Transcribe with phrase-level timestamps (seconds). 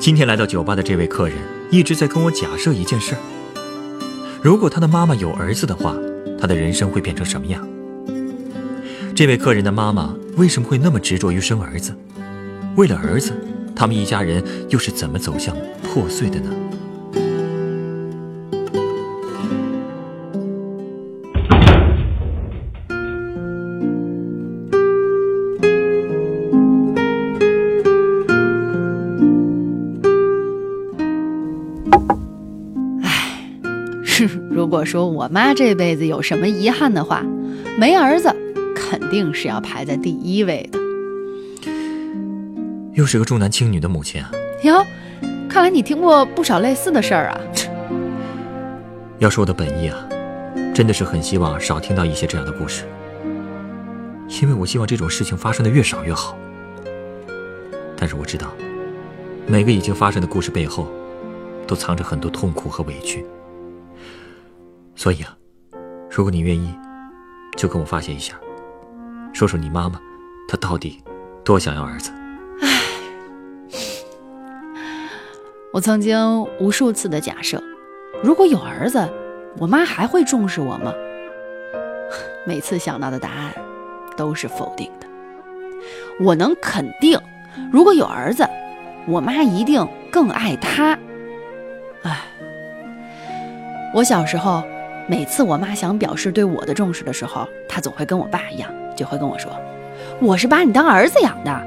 [0.00, 1.36] 今天来到酒吧的这位客人
[1.70, 3.18] 一直在跟我假设一件事儿：
[4.42, 5.94] 如果他的妈妈有儿子的话，
[6.40, 7.68] 他的人生会变成什么样？
[9.14, 11.94] 这位客人的妈妈为什么会那么执着于生儿子？
[12.76, 13.34] 为了儿子，
[13.76, 16.50] 他们一家人又是怎么走向破碎的呢？
[34.90, 37.24] 说我妈这辈子有什么遗憾的话，
[37.78, 38.28] 没儿子
[38.74, 40.80] 肯定是要排在第一位的。
[42.94, 44.32] 又是个重男轻女的母亲啊！
[44.64, 44.84] 哟，
[45.48, 47.40] 看来你听过不少类似的事儿啊。
[49.20, 49.96] 要说我的本意啊，
[50.74, 52.82] 真的是很希望少听到一些这样的故事，
[54.42, 56.36] 因为我希望这种事情发生的越少越好。
[57.96, 58.48] 但是我知道，
[59.46, 60.88] 每个已经发生的故事背后，
[61.64, 63.24] 都藏着很多痛苦和委屈。
[65.00, 65.34] 所以啊，
[66.10, 66.78] 如果你愿意，
[67.56, 68.34] 就跟我发泄一下，
[69.32, 69.98] 说说你妈妈，
[70.46, 71.02] 她到底
[71.42, 72.12] 多想要儿子。
[72.60, 72.68] 唉，
[75.72, 77.62] 我曾经无数次的假设，
[78.22, 79.08] 如果有儿子，
[79.56, 80.92] 我妈还会重视我吗？
[82.46, 83.54] 每次想到的答案
[84.18, 85.06] 都是否定的。
[86.22, 87.18] 我能肯定，
[87.72, 88.46] 如果有儿子，
[89.08, 90.92] 我妈一定更爱他。
[92.02, 92.20] 唉，
[93.94, 94.62] 我小时候。
[95.10, 99.50] 每次我妈想表示对我的重视的时候，她总会跟我爸一样，就会跟我说
[100.22, 101.66] ：“我是把你当儿子养的。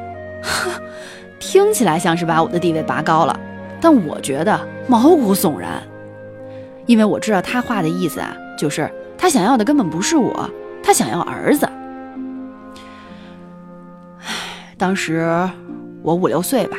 [1.39, 3.37] ”听起来像是把我的地位拔高了，
[3.81, 5.83] 但我觉得毛骨悚然，
[6.85, 10.49] 因为我知道他话的意思啊，就是他想要的根本不是我，
[10.81, 11.65] 他想要儿子。
[14.21, 15.27] 唉，当时
[16.01, 16.77] 我五六岁吧，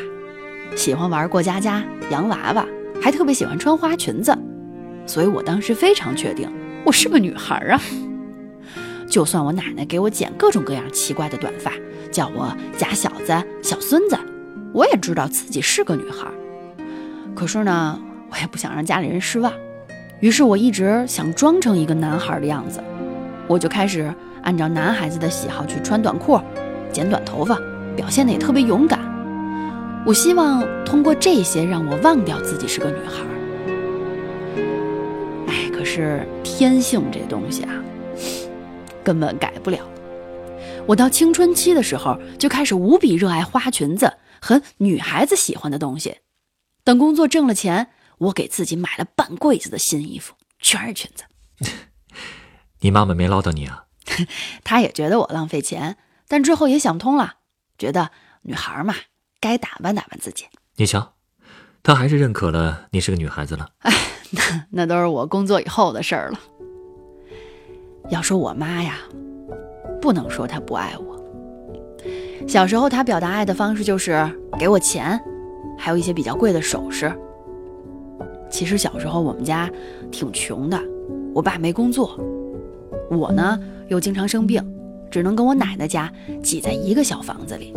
[0.75, 2.65] 喜欢玩过家家、洋娃娃，
[3.03, 4.35] 还特别喜欢穿花裙子。
[5.07, 6.51] 所以我当时非常确定，
[6.85, 7.81] 我是个女孩啊。
[9.09, 11.71] 就算我奶奶给我剪各种各样奇怪的短发，
[12.11, 13.33] 叫我假小子、
[13.63, 14.19] 小孙子，
[14.73, 16.27] 我也知道自己是个女孩。
[17.35, 18.01] 可是呢，
[18.31, 19.53] 我也不想让家里人失望，
[20.21, 22.83] 于是我一直想装成一个男孩的样子。
[23.47, 24.13] 我就开始
[24.43, 26.41] 按照男孩子的喜好去穿短裤、
[26.91, 27.59] 剪短头发，
[27.95, 28.99] 表现的也特别勇敢。
[30.07, 33.23] 我希望通过这些让我忘掉自己是个女孩。
[35.95, 37.73] 是天性这东西啊，
[39.05, 39.79] 根本改不了。
[40.89, 44.13] 我到青春期的时候就开始无比热爱花裙子
[44.43, 46.17] 和女孩子喜欢的东西。
[46.83, 51.23] 等工作挣了钱，我给自己买了半柜子的新衣服，全是裙子。
[52.81, 53.85] 你妈妈没唠叨你啊？
[54.65, 57.37] 她也觉得我浪费钱，但之后也想通了，
[57.79, 58.11] 觉得
[58.43, 58.97] 女孩嘛，
[59.39, 60.47] 该打扮打扮自己。
[60.75, 61.15] 你瞧，
[61.85, 63.71] 她还是认可了你是个女孩子了。
[63.79, 63.95] 哎。
[64.71, 66.39] 那都是我工作以后的事儿了。
[68.11, 68.99] 要说我妈呀，
[70.01, 71.15] 不能说她不爱我。
[72.47, 75.19] 小时候她表达爱的方式就是给我钱，
[75.79, 77.13] 还有一些比较贵的首饰。
[78.51, 79.71] 其实小时候我们家
[80.11, 80.79] 挺穷的，
[81.35, 82.19] 我爸没工作，
[83.11, 83.59] 我呢
[83.89, 84.63] 又经常生病，
[85.11, 86.13] 只能跟我奶奶家
[86.43, 87.73] 挤在一个小房子里。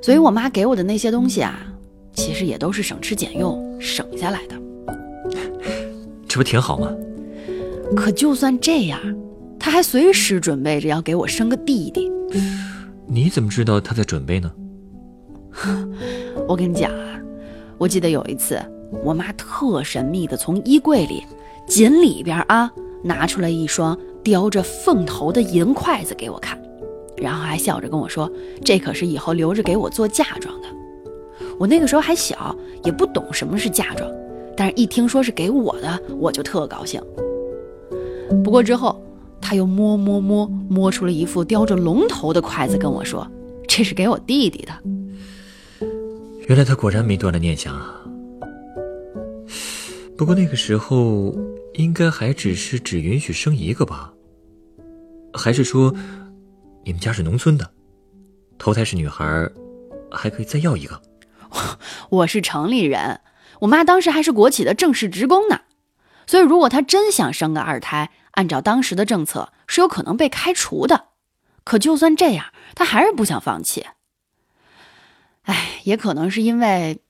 [0.00, 1.66] 所以我妈给我的那些东西啊，
[2.12, 4.54] 其实也都是省吃俭用省下来的。
[6.36, 6.92] 这不挺好吗？
[7.96, 9.00] 可就算这样，
[9.58, 12.12] 他还随时准备着要给我生个弟弟。
[13.06, 14.52] 你怎么知道他在准备呢？
[16.46, 17.18] 我跟你讲啊，
[17.78, 18.60] 我记得有一次，
[19.02, 21.24] 我妈特神秘的从衣柜里
[21.66, 22.70] 锦里边啊
[23.02, 26.60] 拿出来一双雕着凤头的银筷子给我看，
[27.16, 28.30] 然后还笑着跟我说
[28.62, 30.68] ：“这可是以后留着给我做嫁妆的。”
[31.58, 32.54] 我那个时候还小，
[32.84, 34.06] 也不懂什么是嫁妆。
[34.56, 37.00] 但是，一听说是给我的，我就特高兴。
[38.42, 39.00] 不过之后，
[39.40, 43.26] 他又摸摸摸摸出了一副雕着龙头的筷子，跟我说
[43.68, 44.72] ：“这是给我弟弟的。”
[46.48, 48.00] 原来他果然没断了念想啊！
[50.16, 51.34] 不过那个时候，
[51.74, 54.12] 应该还只是只允许生一个吧？
[55.34, 55.94] 还是说，
[56.84, 57.68] 你们家是农村的，
[58.58, 59.48] 头胎是女孩，
[60.10, 61.00] 还可以再要一个？
[62.08, 63.20] 我是城里人，
[63.60, 65.62] 我妈当时还是国企的正式职工呢，
[66.26, 71.06] 所以如果她真想生个二胎，按照当时的政策是有可能被开除的。
[71.64, 73.86] 可就算这样，她还是不想放弃。
[75.42, 77.00] 哎，也可能是因为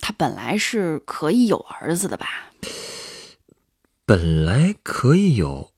[0.00, 2.50] 她本来是可以有儿子的吧。
[4.04, 5.72] 本来可以有，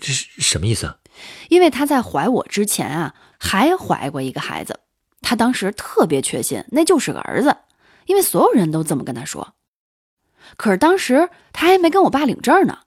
[0.00, 0.98] 这是什么意思啊？
[1.48, 4.80] 因为她在怀我之前啊，还怀过一个孩子，
[5.22, 7.56] 她当时特别确信那就是个儿子，
[8.06, 9.54] 因为所有人都这么跟他说。
[10.56, 12.78] 可是当时他还没跟我爸领证呢，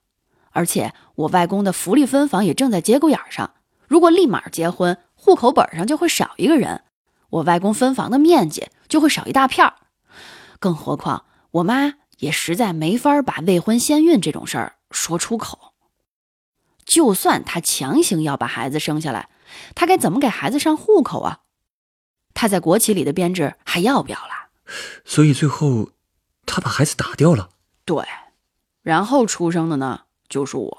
[0.51, 3.53] 而且我外公的福利分房也正在节骨眼上，
[3.87, 6.83] 如果立马结婚，户口本上就会少一个人，
[7.29, 9.75] 我外公分房的面积就会少一大片儿。
[10.59, 11.93] 更何况我妈。
[12.19, 15.73] 也实在没法把未婚先孕这种事儿说出口。
[16.83, 19.29] 就算他强行要把孩子生下来，
[19.73, 21.39] 他该怎么给孩子上户口啊？
[22.33, 24.48] 他在国企里的编制还要不要了？
[25.05, 25.89] 所以最后，
[26.45, 27.49] 他把孩子打掉了。
[27.85, 28.03] 对，
[28.83, 30.77] 然后出生的呢就是我。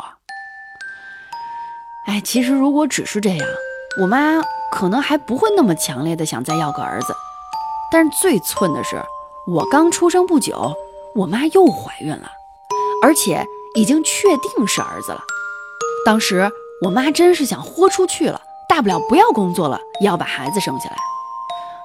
[2.06, 3.48] 哎，其实如果只是这样，
[4.00, 4.42] 我妈
[4.72, 7.14] 可能还不会那么强烈的想再要个儿子。
[7.92, 9.02] 但是最寸的是，
[9.46, 10.74] 我刚出生不久。
[11.16, 12.30] 我妈又怀孕了，
[13.02, 13.44] 而且
[13.74, 15.20] 已经确定是儿子了。
[16.06, 16.48] 当时
[16.84, 20.96] 我妈真是想豁出去了，大不了不要工作了，也要把孩子生下来。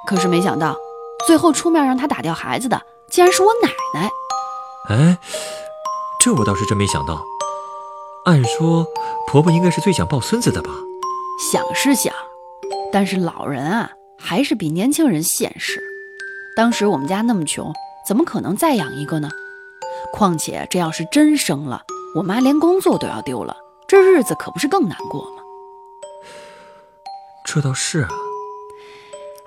[0.06, 0.78] 可是没想到，
[1.26, 4.10] 最后出面让她打掉孩子的，竟然是我奶奶。
[4.90, 5.18] 哎，
[6.22, 7.24] 这我倒是真没想到。
[8.26, 8.86] 按说
[9.28, 10.70] 婆婆应该是最想抱孙子的吧？
[11.52, 12.14] 想是想，
[12.92, 15.82] 但是老人啊，还是比年轻人现实。
[16.56, 17.74] 当时我们家那么穷。
[18.08, 19.28] 怎么可能再养一个呢？
[20.14, 21.82] 况且这要是真生了，
[22.16, 23.58] 我妈连工作都要丢了，
[23.88, 25.42] 这日子可不是更难过吗？
[27.44, 28.10] 这倒是啊。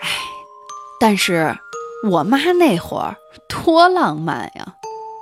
[0.00, 0.08] 哎，
[0.98, 1.56] 但是
[2.04, 3.16] 我妈那会儿
[3.48, 4.76] 多浪漫呀，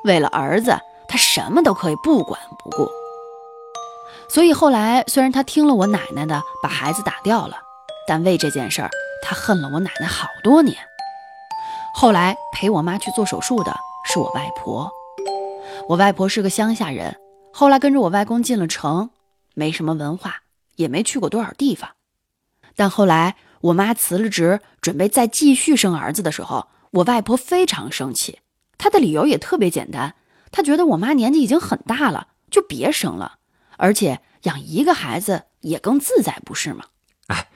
[0.05, 0.79] 为了儿子，
[1.09, 2.89] 她什么都可以不管不顾。
[4.29, 7.57] 所以后来虽然她听了我奶奶的，把孩子打掉了，
[8.07, 8.91] 但为这件事儿，
[9.23, 10.77] 她恨了我奶奶好多年。
[11.95, 13.75] 后来陪我妈去做手术的
[14.05, 14.91] 是我外婆，
[15.89, 17.17] 我外婆是个乡下人，
[17.55, 19.09] 后来跟着我外公进了城，
[19.55, 20.43] 没什么文化，
[20.75, 21.89] 也没去过多少地方。
[22.75, 28.41] 但后来我妈辞了职，准备再继续生儿子的时候，我外婆非常生气，
[28.79, 30.15] 她的理由也特别简单，
[30.51, 33.39] 她觉得我妈年纪已经很大了，就别生了，
[33.77, 36.85] 而且养一个孩子也更自在，不是吗？
[37.29, 37.49] 哎，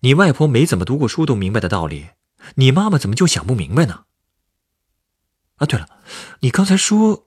[0.00, 2.10] 你外婆没怎么读过书都明白的道理。
[2.56, 4.04] 你妈妈怎么就想不明白呢？
[5.56, 5.86] 啊，对了，
[6.40, 7.24] 你刚才说，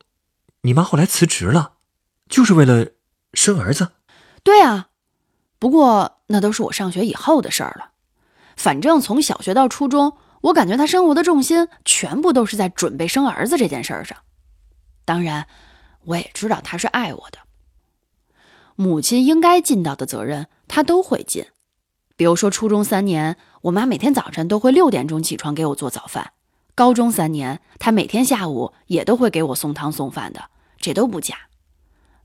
[0.62, 1.76] 你妈后来辞职了，
[2.28, 2.88] 就是为了
[3.34, 3.92] 生儿子？
[4.44, 4.90] 对啊，
[5.58, 7.92] 不过那都是我上学以后的事儿了。
[8.56, 14.18] 反正从小学到初中，我感觉他生活的重心全部都是在准备生儿子这件事儿上。
[15.04, 15.48] 当然，
[16.06, 17.40] 我也知道他是爱我的，
[18.76, 21.46] 母亲应该尽到的责任，她都会尽。
[22.16, 26.28] 比如说，初中三年，我妈每天早晨都会六点钟起床给我做早饭；
[26.74, 30.46] 高中三年，她每天下午也都会给我送汤送饭的，
[30.78, 31.36] 这都不假。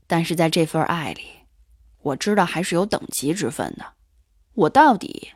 [0.07, 1.23] 但是在这份爱里，
[2.01, 3.85] 我知道还是有等级之分的。
[4.53, 5.31] 我到底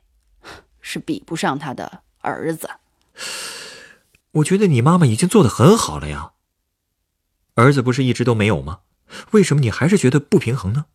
[0.88, 2.70] 是比不上他的儿子。
[4.34, 6.34] 我觉得你妈妈已经做得很好了呀。
[7.56, 8.82] 儿子不是一直都没有吗？
[9.32, 10.86] 为什么你还是觉得不平衡呢？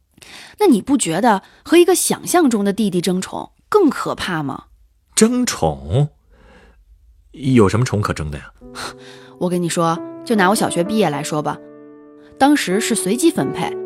[0.60, 4.66] 那你不觉得和一个想象中的弟弟争宠更可怕吗？
[5.16, 6.10] 争宠？
[7.32, 8.52] 有什么宠可争的呀？
[9.38, 11.58] 我跟你说，就拿我小学毕业来说吧，
[12.38, 13.76] 当时是随机分配，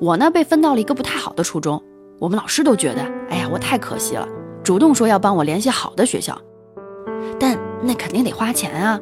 [0.00, 1.80] 我呢被分到了一个不太好的初中，
[2.18, 4.26] 我们老师都觉得，哎呀，我太可惜了，
[4.70, 6.40] 主动说要帮我联系好的学校，
[7.40, 9.00] 但那肯定得花钱啊。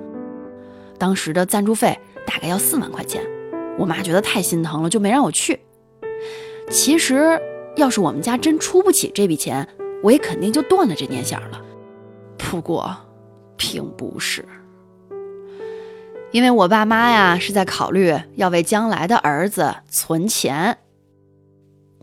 [0.97, 1.95] 当时的赞助费
[2.27, 3.23] 大概要四万块钱，
[3.79, 5.61] 我妈觉得太心疼了，就没让我去。
[6.71, 7.39] 其实，
[7.77, 9.69] 要是我们家真出不起这笔钱，
[10.03, 11.61] 我也肯定就断了这念想了。
[12.39, 12.97] 不过，
[13.59, 14.43] 并不是，
[16.31, 20.79] 因为我爸妈呀是在考虑要为将来的儿子存钱。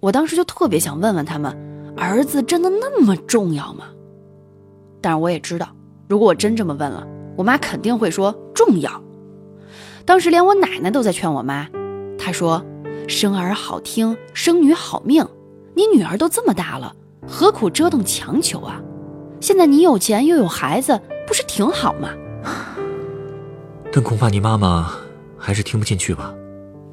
[0.01, 3.85] 我当时就特别想问问他们，儿子真的那么重要吗？
[5.01, 5.67] 但是我也知道，
[6.07, 9.01] 如果我真这么问了，我妈肯定会说重要。
[10.05, 11.67] 当时连我奶奶都在劝我妈，
[12.17, 12.63] 她说。
[13.07, 15.23] 生儿好听，生女好命。
[15.75, 16.95] 你女儿都这么大了，
[17.27, 18.81] 何苦折腾强求啊？
[19.39, 22.09] 现在你有钱又有孩子，不是挺好吗？
[23.93, 24.91] 但恐怕你妈妈
[25.37, 26.33] 还是听不进去吧。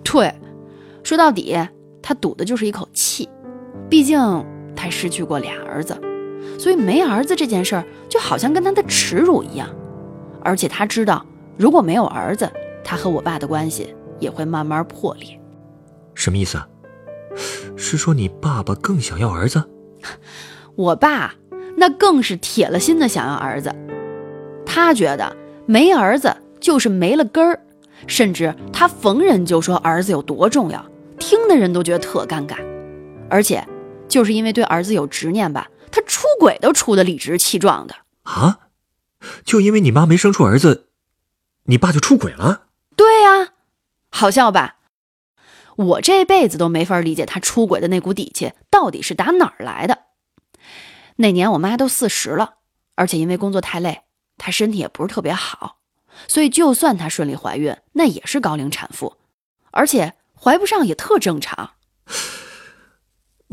[0.04, 0.30] 对，
[1.02, 1.56] 说到底，
[2.02, 3.26] 她赌的就是一口气。
[3.88, 4.18] 毕竟
[4.74, 5.96] 她失去过俩儿子，
[6.58, 9.68] 所以没儿子这件事儿就好像跟他的耻辱一样。
[10.42, 11.24] 而且他知道，
[11.56, 12.50] 如果没有儿子，
[12.82, 15.38] 他和我爸的关系也会慢慢破裂。
[16.14, 16.66] 什么意思啊？
[17.76, 19.62] 是说你爸爸更想要儿子？
[20.74, 21.34] 我爸
[21.76, 23.74] 那更是铁了心的想要儿子，
[24.66, 27.60] 他觉得没儿子就是没了根儿，
[28.06, 30.84] 甚至他逢人就说儿子有多重要，
[31.18, 32.56] 听的人都觉得特尴尬。
[33.30, 33.64] 而且，
[34.12, 38.68] 就是因为对儿子有执念吧，他出轨都出的理直气壮的啊！
[39.42, 40.90] 就因为你妈没生出儿子，
[41.62, 42.66] 你爸就出轨了？
[42.94, 43.54] 对呀，
[44.10, 44.76] 好笑吧？
[45.76, 50.00] 我这辈子都没法理解他出轨的那股底气到底是打哪儿来的。
[51.16, 52.56] 那年我妈都四十了，
[52.94, 54.02] 而且因为工作太累，
[54.36, 55.78] 她身体也不是特别好，
[56.28, 59.16] 所以就算她顺利怀孕，那也是高龄产妇，
[59.70, 61.70] 而且怀不上也特正常。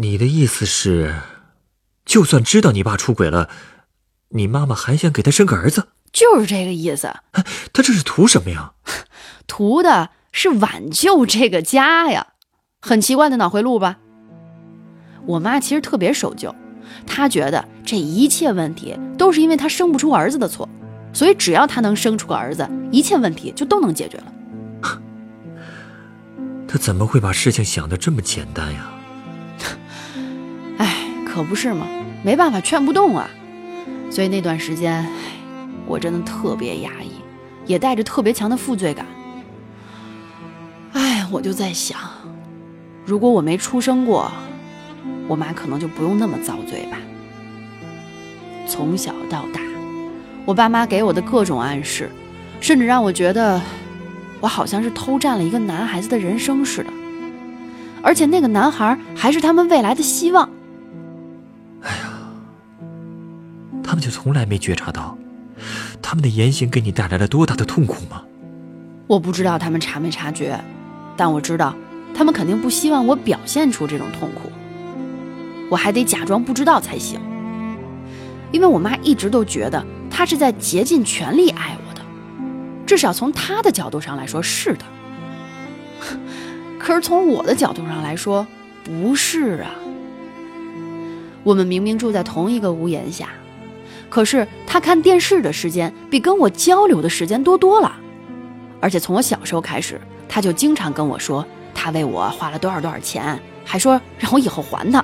[0.02, 1.22] 你的意思是，
[2.06, 3.50] 就算知道你爸出轨了，
[4.30, 5.90] 你妈妈还想给他生个儿子？
[6.14, 7.14] 就是这个意思。
[7.74, 8.74] 他这是图什么呀？
[9.48, 10.12] 图的。
[10.32, 12.28] 是挽救这个家呀，
[12.82, 13.98] 很奇怪的脑回路吧？
[15.26, 16.54] 我妈其实特别守旧，
[17.08, 20.70] 她觉得这一切问题都是因为她生不出儿子的错，
[21.14, 24.32] 所以只要她能生出个儿子，一切问题就都能解决了。
[26.70, 28.88] 她怎么会把事情想得这么简单呀？
[31.32, 31.86] 可不是嘛，
[32.24, 33.30] 没办法劝不动啊。
[34.10, 35.08] 所以那段时间，
[35.86, 37.12] 我真的特别压抑，
[37.68, 39.06] 也带着特别强的负罪感。
[40.94, 42.00] 哎我就在想，
[43.06, 44.32] 如果我没出生过，
[45.28, 46.98] 我妈可能就不用那么遭罪吧。
[48.68, 49.62] 从小到大，
[50.46, 52.10] 我爸妈给我的各种暗示，
[52.60, 53.62] 甚至让我觉得
[54.42, 56.90] 我好像是偷占了一个男孩子的人生似的，
[58.02, 60.50] 而且那个男孩还是他们未来的希望。
[63.90, 65.18] 他们就从来没觉察到，
[66.00, 68.22] 他们的言行给你带来了多大的痛苦吗？
[69.08, 70.64] 我不知道他们察没察觉。
[71.18, 71.74] 但我知道，
[72.14, 74.52] 他们肯定不希望我表现出这种痛苦，
[75.72, 77.20] 我还得假装不知道才行。
[78.52, 82.02] 因为我妈一直都觉得她是在竭尽全力爱我的，
[82.86, 84.86] 至少从她的角度上来说是的。
[86.78, 88.46] 可是从我的角度上来说，
[88.84, 89.72] 不是啊。
[91.42, 93.30] 我们明明住在同一个屋檐下，
[94.10, 97.96] 可是他看电视的时间比跟我交流的时间多多了，
[98.82, 100.00] 而且从我小时候开始。
[100.32, 105.04] 他就经常跟我说，他为我花了多少多少钱，还说让我以后还他。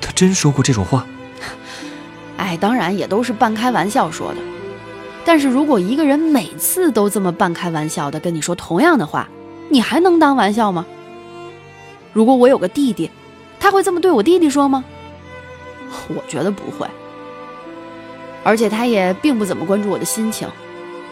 [0.00, 1.06] 他真说过这种话？
[2.36, 4.40] 哎，当然也都是半开玩笑说的。
[5.24, 9.28] 但是如果一个人每次都这么半开玩笑的跟你说同样的话，
[9.68, 10.84] 你还能当玩笑吗？
[12.12, 13.08] 如果我有个弟弟，
[13.60, 14.84] 他会这么对我弟弟说吗？
[16.08, 16.88] 我觉得不会。
[18.42, 20.48] 而且他也并不怎么关注我的心情，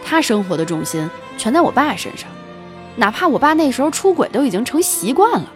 [0.03, 2.29] 他生活的重心全在我爸身上。
[2.95, 5.49] 哪怕我爸那时候出轨都已经成习惯了，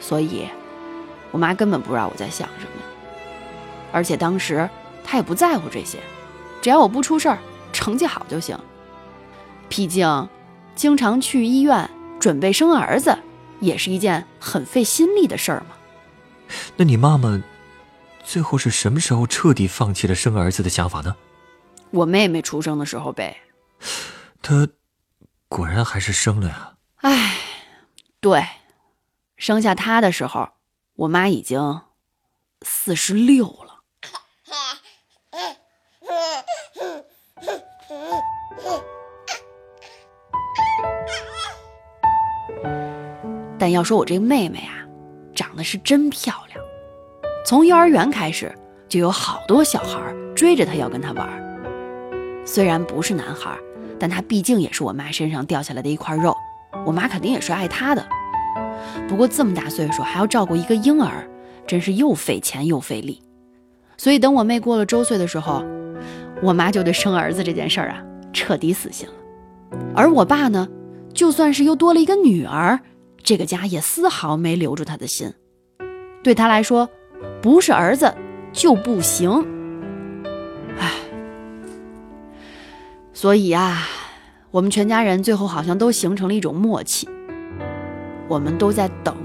[0.00, 0.48] 所以，
[1.30, 2.82] 我妈根本不知道我在想什么，
[3.92, 4.68] 而且当时
[5.04, 5.98] 她也不在乎这些，
[6.60, 7.38] 只要我不出事儿，
[7.72, 8.58] 成绩好就行。
[9.68, 10.28] 毕竟，
[10.74, 13.16] 经常去医院准备生儿子，
[13.60, 15.76] 也是一件很费心力的事儿嘛。
[16.76, 17.40] 那你妈妈
[18.24, 21.14] 最后是什么时候彻底放弃了生儿子的想法呢？
[21.90, 23.36] 我妹妹出生的时候呗。
[24.42, 24.66] 她。
[25.46, 26.74] 果然还是生了呀！
[26.96, 27.36] 哎，
[28.18, 28.44] 对，
[29.36, 30.48] 生下她的时候，
[30.96, 31.82] 我妈已经
[32.62, 33.84] 四十六了。
[43.56, 44.74] 但要说我这个妹妹啊，
[45.36, 46.63] 长得是真漂亮。
[47.44, 48.52] 从幼儿园开始，
[48.88, 50.00] 就有好多小孩
[50.34, 51.28] 追着他要跟他玩。
[52.44, 53.56] 虽然不是男孩。
[53.96, 56.36] 但他毕竟也是我妈身上掉下来的一块肉，
[56.84, 58.04] 我妈肯定也是爱他的。
[59.08, 61.26] 不过这么大岁数还要照顾一个婴儿，
[61.64, 63.22] 真是又费钱又费力。
[63.96, 65.64] 所以等我妹过了周岁的时候，
[66.42, 69.14] 我妈就对生儿子这件事儿啊彻底死心了。
[69.94, 70.68] 而我爸呢，
[71.14, 72.80] 就算是又多了一个女儿，
[73.22, 75.32] 这个家也丝毫没留住他的心。
[76.22, 76.90] 对他来说，
[77.42, 78.14] 不是儿子
[78.52, 79.46] 就不行。
[83.12, 83.86] 所以啊，
[84.50, 87.08] 我们全家人最后好像都形成了一种默契，
[88.28, 89.16] 我们都在等，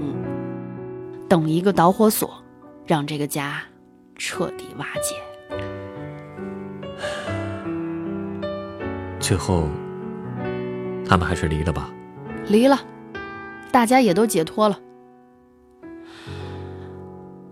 [1.28, 2.42] 等一个导火索，
[2.86, 3.60] 让这个家
[4.16, 5.16] 彻底瓦解。
[9.18, 9.68] 最后，
[11.06, 11.90] 他们还是离了吧？
[12.46, 12.80] 离了，
[13.70, 14.78] 大家也都解脱了。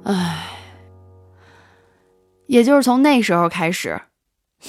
[0.08, 0.58] 唉，
[2.46, 4.00] 也就是从那时候开始，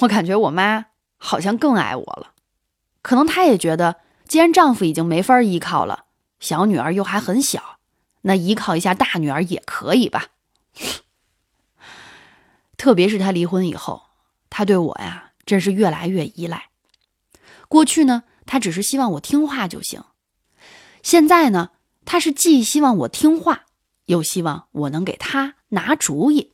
[0.00, 0.86] 我感觉我妈。
[1.22, 2.32] 好像更爱我了。
[3.02, 6.06] 可能她也觉得，既然丈夫已经没法依靠了，
[6.38, 7.78] 小女儿又还很小，
[8.22, 10.28] 那依靠一下大女儿也可以吧。
[12.78, 14.04] 特别是她离婚以后，
[14.48, 16.70] 她对我呀，真是越来越依赖。
[17.68, 20.00] 过去呢，她只是希望我听话就行；
[21.02, 21.72] 现在呢，
[22.06, 23.66] 她是既希望我听话，
[24.10, 26.52] 又希望我能给他拿主意。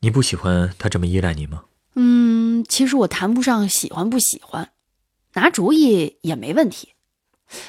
[0.00, 1.64] 你不喜欢他这么依赖你吗？
[1.94, 4.72] 嗯，其实我谈不上喜欢不喜欢，
[5.34, 6.94] 拿主意也没问题。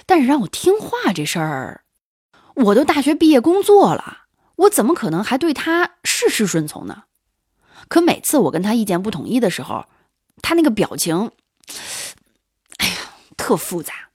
[0.05, 1.83] 但是让我听话这事儿，
[2.55, 7.03] 我都大学毕业工作了，我怎么可能还对他事事顺从呢？
[7.87, 9.85] 可每次我跟他意见不统一的时候，
[10.41, 11.31] 他那个表情，
[12.77, 12.95] 哎呀，
[13.37, 14.09] 特复杂，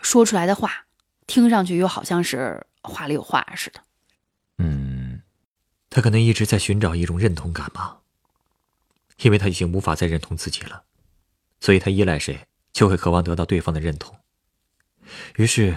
[0.00, 0.84] 说出来的话
[1.26, 3.80] 听上去又好像是话里有话似的。
[4.58, 5.22] 嗯，
[5.88, 7.98] 他可能一直在寻找一种认同感吧，
[9.22, 10.82] 因为他已经无法再认同自己了，
[11.60, 14.16] 所以他依赖谁就会渴望得到对方的认同。
[15.36, 15.76] 于是，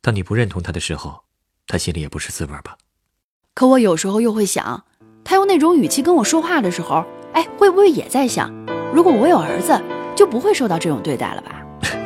[0.00, 1.24] 当你不认同他的时候，
[1.66, 2.78] 他心里也不是滋味吧？
[3.54, 4.84] 可我有时候又会想，
[5.24, 8.50] 他用那种语气跟我说话的时候，哎，会不会也在想，
[8.94, 9.78] 如果我有儿子，
[10.16, 11.62] 就不会受到这种对待了吧？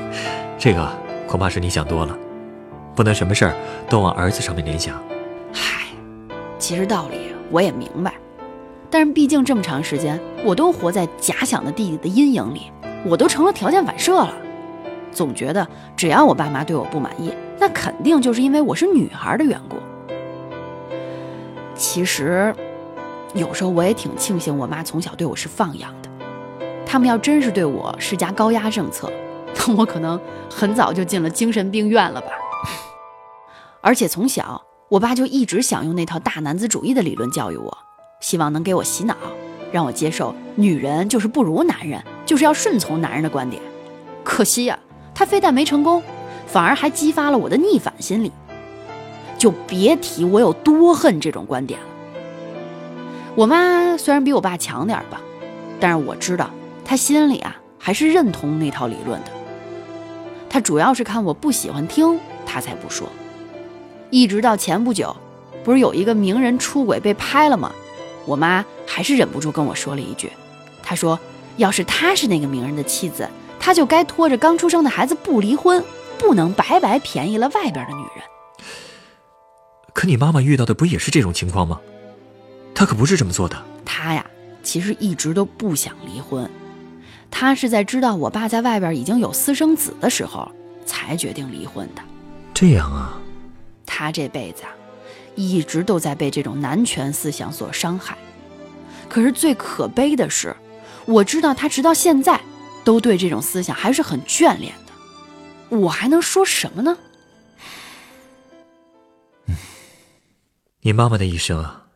[0.58, 2.18] 这个恐怕是你想多了，
[2.96, 3.54] 不能什么事儿
[3.90, 4.98] 都往儿子上面联想。
[5.52, 5.86] 嗨，
[6.58, 8.14] 其实道理我也明白，
[8.90, 12.72] 但是毕竟这么长时间，我都活在假想的弟弟的阴影里，
[13.04, 14.32] 我都成了条件反射了。
[15.12, 19.76] 总觉得只要我爸妈对我不满意，那肯定就是因为我是女孩的缘故。
[21.74, 22.54] 其实，
[23.34, 26.08] 有时候我也挺庆幸我妈从小对我是放养的。
[26.86, 29.12] 他们要真是对我施加高压政策，
[29.54, 30.18] 那我可能
[30.50, 32.28] 很早就进了精神病院了吧。
[33.86, 37.78] 而且从小，我爸就一直想用那套大男子主义的理论教育我，
[38.18, 39.14] 希望能给我洗脑，
[39.70, 43.62] 让我接受女人就是不如男人，就是要顺从男人的观点。
[44.24, 44.76] 可惜呀。
[45.14, 46.02] 他非但没成功，
[46.48, 48.32] 反而还激发了我的逆反心理。
[49.38, 51.86] 就别提我有多恨这种观点了。
[53.36, 55.20] 我妈虽然比我爸强点吧，
[55.78, 56.50] 但是我知道
[56.84, 59.30] 她心里啊还是认同那套理论的。
[60.50, 63.08] 她主要是看我不喜欢听，她才不说。
[64.10, 65.14] 一直到前不久，
[65.64, 67.72] 不是有一个名人出轨被拍了吗？
[68.24, 70.30] 我妈还是忍不住跟我说了一句
[70.82, 71.18] ：“她说，
[71.56, 75.82] 要是她是那个名人的妻子。”她就该拖着刚出生的孩子不离婚，
[76.18, 78.24] 不能白白便宜了外边的女人。
[79.92, 81.80] 可你妈妈遇到的不也是这种情况吗？
[82.74, 83.60] 她可不是这么做的。
[83.84, 84.24] 她呀，
[84.62, 86.48] 其实一直都不想离婚，
[87.30, 90.48] 她是在知道我爸在外边已经有私生子的时候，
[90.84, 92.02] 才决定离婚的。
[92.54, 93.18] 这样啊？
[93.96, 94.70] 她这辈子啊，
[95.34, 98.18] 一直都在被这种男权思想所伤害。
[99.08, 100.54] 可是最可悲的是，
[101.06, 102.38] 我知道他直到现在。
[102.84, 106.96] 都对这种思想还是很眷恋的，我还能说什么呢？
[109.46, 109.56] 嗯，
[110.82, 111.88] 你妈妈的一生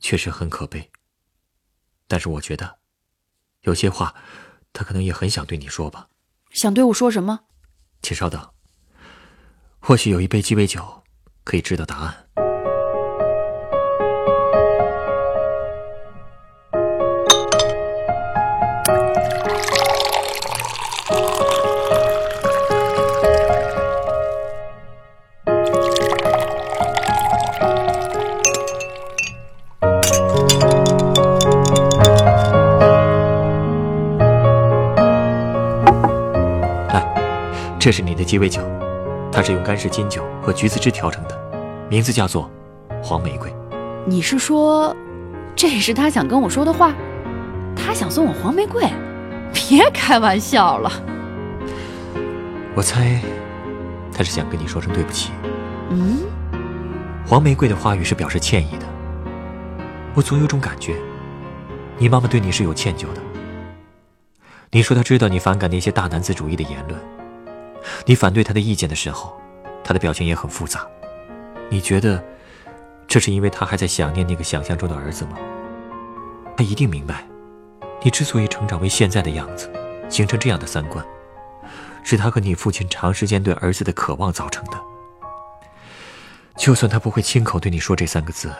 [0.00, 0.90] 确实很可悲，
[2.08, 2.78] 但是我觉得，
[3.60, 4.12] 有些话，
[4.72, 6.08] 她可能也很想对你说吧。
[6.50, 7.38] 想对我说什么？
[8.02, 8.50] 请稍等，
[9.78, 11.03] 或许有一杯鸡尾酒
[11.44, 12.14] 可以知道答案。
[37.84, 38.62] 这是你的鸡尾酒，
[39.34, 41.36] 它是用干式金酒和橘子汁调成的，
[41.90, 42.48] 名字叫做
[43.02, 43.52] 黄玫瑰。
[44.06, 44.94] 你是说，
[45.56, 46.94] 这是他想跟我说的话？
[47.74, 48.84] 他想送我黄玫瑰？
[49.52, 50.88] 别开玩笑了。
[52.76, 53.20] 我猜，
[54.12, 55.32] 他是想跟你说声对不起。
[55.90, 56.18] 嗯，
[57.26, 58.86] 黄玫瑰的话语是表示歉意的。
[60.14, 60.94] 我总有种感觉，
[61.98, 63.20] 你妈妈对你是有歉疚的。
[64.70, 67.13] 你说她知道你反感那些大男子主义的言论。
[68.06, 69.40] 你反对他的意见的时候，
[69.82, 70.86] 他的表情也很复杂。
[71.70, 72.22] 你觉得，
[73.06, 75.38] 这是因为他还在想念那个想象中的儿子吗？
[76.56, 77.26] 他一定明白，
[78.02, 79.70] 你之所以成长为现在的样子，
[80.08, 81.04] 形成这样的三观，
[82.02, 84.80] 是他和你父亲长时间对儿子的渴望造成的。
[86.56, 88.52] 就算他不会亲口对你说这三个字，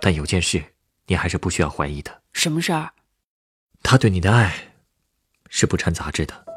[0.00, 0.62] 但有件事
[1.06, 2.22] 你还是不需要怀疑的。
[2.32, 2.90] 什么事儿？
[3.82, 4.54] 他对你的爱，
[5.50, 6.47] 是不掺杂质的。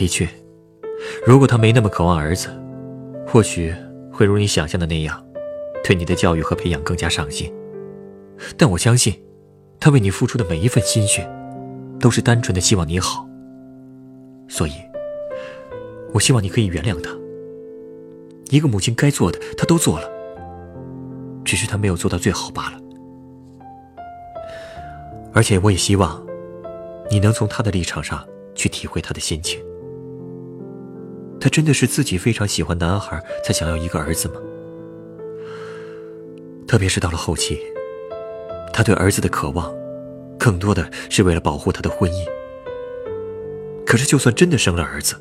[0.00, 0.26] 的确，
[1.26, 2.48] 如果他没那么渴望儿子，
[3.26, 3.74] 或许
[4.10, 5.22] 会如你想象的那样，
[5.84, 7.52] 对你的教育和培养更加上心。
[8.56, 9.22] 但我相信，
[9.78, 11.30] 他为你付出的每一份心血，
[12.00, 13.28] 都是单纯的希望你好。
[14.48, 14.72] 所以，
[16.14, 17.14] 我希望你可以原谅他。
[18.48, 20.10] 一个母亲该做的，他都做了，
[21.44, 22.78] 只是他没有做到最好罢了。
[25.34, 26.26] 而且，我也希望
[27.10, 29.62] 你能从他的立场上去体会他的心情。
[31.40, 34.34] 他真的是自己非常喜欢男孩，才想要一个儿子吗？
[36.68, 37.58] 特别是到了后期，
[38.72, 39.72] 他对儿子的渴望，
[40.38, 42.24] 更多的是为了保护他的婚姻。
[43.86, 45.16] 可是，就算真的生了儿子，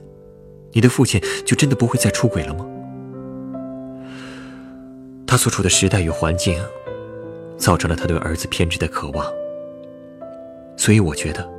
[0.73, 2.67] 你的父亲就真的不会再出轨了吗？
[5.25, 6.61] 他所处的时代与环境，
[7.57, 9.25] 造成了他对儿子偏执的渴望。
[10.77, 11.49] 所以，我觉得，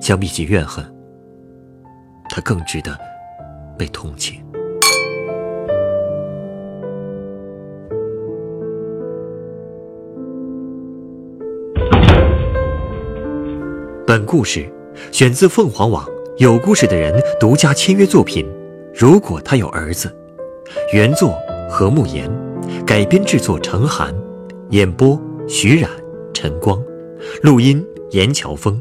[0.00, 0.84] 相比起怨恨，
[2.28, 2.96] 他更值得。
[3.78, 4.40] 被同情。
[14.06, 14.64] 本故事
[15.10, 16.06] 选自凤凰网
[16.36, 18.46] 有故事的人独家签约作品。
[18.94, 20.14] 如果他有儿子，
[20.92, 21.36] 原作
[21.68, 22.30] 何慕言，
[22.86, 24.14] 改编制作程涵，
[24.70, 25.90] 演播徐冉、
[26.32, 26.80] 陈光，
[27.42, 28.80] 录音严乔峰。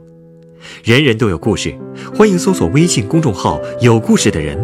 [0.84, 1.74] 人人都有故事，
[2.16, 4.64] 欢迎搜索微信公众号“有故事的人”。